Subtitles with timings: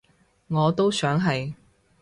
[0.47, 1.53] 我都想係